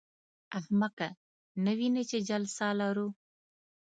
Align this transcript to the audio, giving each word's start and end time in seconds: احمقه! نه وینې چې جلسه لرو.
احمقه! 0.59 1.09
نه 1.63 1.71
وینې 1.77 2.03
چې 2.09 2.17
جلسه 2.29 2.67
لرو. 2.79 3.07